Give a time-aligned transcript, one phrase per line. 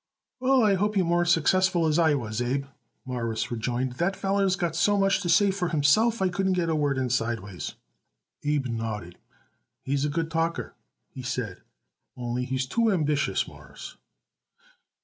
[0.39, 2.65] "Well, I hope you're more successful as I was, Abe,"
[3.05, 3.97] Morris rejoined.
[4.01, 7.07] "That feller's got so much to say for himself I couldn't get a word in
[7.11, 7.75] sideways."
[8.43, 9.19] Abe nodded.
[9.83, 10.73] "He's a good talker,"
[11.07, 11.61] he said,
[12.17, 13.97] "only he's too ambitious, Mawruss."